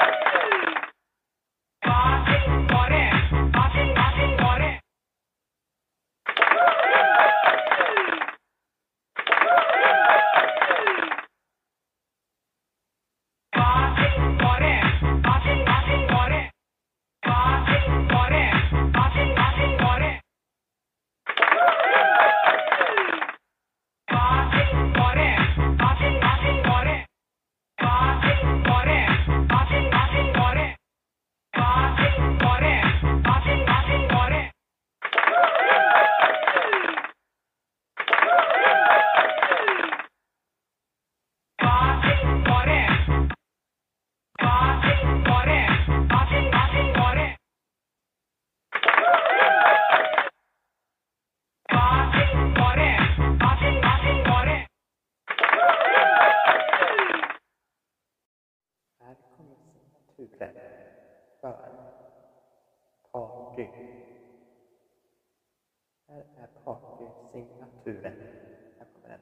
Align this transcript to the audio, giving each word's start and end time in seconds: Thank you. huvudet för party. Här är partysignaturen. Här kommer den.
Thank 0.00 0.14
you. 0.24 0.29
huvudet 60.20 60.54
för 61.40 61.70
party. 63.12 63.68
Här 66.08 66.24
är 66.34 66.46
partysignaturen. 66.46 68.14
Här 68.78 68.86
kommer 68.92 69.08
den. 69.08 69.20